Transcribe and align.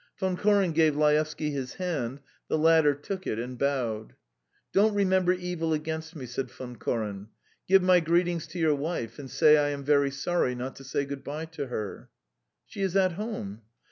Von 0.17 0.35
Koren 0.35 0.71
gave 0.71 0.95
Laevsky 0.97 1.51
his 1.51 1.75
hand; 1.75 2.21
the 2.47 2.57
latter 2.57 2.95
took 2.95 3.27
it 3.27 3.37
and 3.37 3.55
bowed. 3.59 4.15
"Don't 4.73 4.95
remember 4.95 5.31
evil 5.31 5.73
against 5.73 6.15
me," 6.15 6.25
said 6.25 6.49
Von 6.49 6.75
Koren. 6.77 7.27
"Give 7.67 7.83
my 7.83 7.99
greetings 7.99 8.47
to 8.47 8.57
your 8.57 8.73
wife, 8.73 9.19
and 9.19 9.29
say 9.29 9.57
I 9.57 9.69
am 9.69 9.83
very 9.83 10.09
sorry 10.09 10.55
not 10.55 10.75
to 10.77 10.83
say 10.83 11.05
good 11.05 11.23
bye 11.23 11.45
to 11.53 11.67
her." 11.67 12.09
"She 12.65 12.81
is 12.81 12.95
at 12.95 13.11
home." 13.11 13.61